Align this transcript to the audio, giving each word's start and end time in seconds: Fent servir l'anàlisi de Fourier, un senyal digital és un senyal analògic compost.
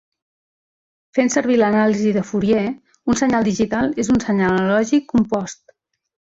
Fent 1.17 1.29
servir 1.33 1.57
l'anàlisi 1.59 2.15
de 2.17 2.23
Fourier, 2.31 2.65
un 3.15 3.21
senyal 3.21 3.47
digital 3.51 3.95
és 4.07 4.13
un 4.17 4.21
senyal 4.27 4.59
analògic 4.59 5.07
compost. 5.17 5.67